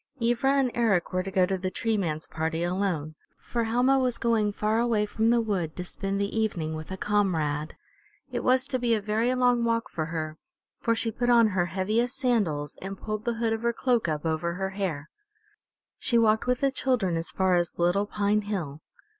[0.19, 4.17] Ivra and Eric were to go to the Tree Man's party alone, for Helma was
[4.17, 7.75] going far away from the wood to spend the evening with a comrade.
[8.31, 10.39] It was to be a very long walk for her,
[10.79, 14.25] for she put on her heaviest sandals and pulled the hood of her cloak up
[14.25, 15.07] over her hair.
[15.99, 18.81] She walked with the children as far as Little Pine Hill.